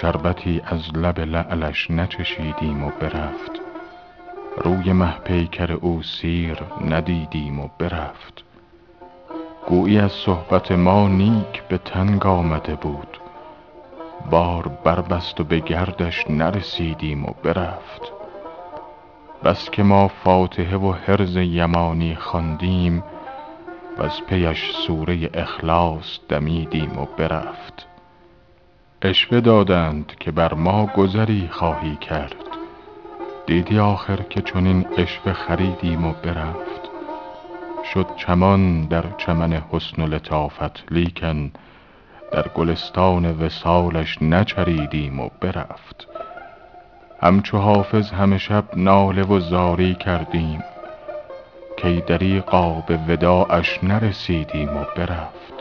شربتی 0.00 0.60
از 0.64 0.96
لب 0.96 1.20
لعلش 1.20 1.90
نچشیدیم 1.90 2.84
و 2.84 2.90
برفت. 3.00 3.50
روی 4.56 4.92
مه 4.92 5.18
پیکر 5.24 5.72
او 5.72 6.02
سیر 6.02 6.58
ندیدیم 6.84 7.60
و 7.60 7.68
برفت. 7.78 8.44
گویی 9.68 9.98
از 9.98 10.12
صحبت 10.12 10.72
ما 10.72 11.08
نیک 11.08 11.62
به 11.68 11.78
تنگ 11.78 12.26
آمده 12.26 12.74
بود. 12.74 13.18
بار 14.30 14.68
بربست 14.84 15.40
و 15.40 15.44
به 15.44 15.58
گردش 15.58 16.30
نرسیدیم 16.30 17.24
و 17.24 17.32
برفت. 17.42 18.12
بس 19.44 19.70
که 19.70 19.82
ما 19.82 20.08
فاتحه 20.08 20.76
و 20.76 20.92
حرز 20.92 21.36
یمانی 21.36 22.14
خواندیم 22.14 23.02
وز 23.98 24.20
پیش 24.28 24.70
سوره 24.86 25.30
اخلاص 25.34 26.18
دمیدیم 26.28 26.98
و 26.98 27.06
برفت. 27.16 27.88
عشوه 29.02 29.40
دادند 29.40 30.12
که 30.20 30.30
بر 30.30 30.54
ما 30.54 30.86
گذری 30.86 31.48
خواهی 31.52 31.96
کرد. 31.96 32.34
دیدی 33.46 33.78
آخر 33.78 34.16
که 34.16 34.40
چنین 34.40 34.86
عشوه 34.98 35.32
خریدیم 35.32 36.06
و 36.06 36.12
برفت. 36.12 36.90
شد 37.94 38.06
چمان 38.16 38.84
در 38.84 39.04
چمن 39.18 39.52
حسن 39.52 40.02
و 40.02 40.06
لطافت 40.06 40.84
لیکن 40.90 41.50
در 42.32 42.48
گلستان 42.48 43.44
وصالش 43.44 44.22
نچریدیم 44.22 45.20
و 45.20 45.28
برفت. 45.40 46.06
همچو 47.22 47.58
حافظ 47.58 48.10
همه 48.10 48.38
شب 48.38 48.64
ناله 48.76 49.22
و 49.22 49.40
زاری 49.40 49.94
کردیم. 49.94 50.62
کای 51.82 52.00
دریغا 52.00 52.84
به 52.86 52.98
وداعش 53.08 53.84
نرسیدیم 53.84 54.76
و 54.76 54.84
برفت. 54.96 55.57